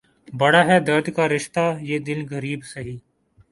[0.33, 2.97] بڑا ہے درد کا رشتہ یہ دل غریب سہی